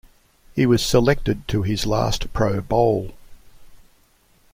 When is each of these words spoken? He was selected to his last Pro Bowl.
He 0.55 0.65
was 0.65 0.83
selected 0.83 1.47
to 1.49 1.61
his 1.61 1.85
last 1.85 2.33
Pro 2.33 2.59
Bowl. 2.59 3.11